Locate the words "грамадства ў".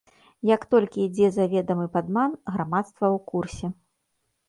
2.57-3.25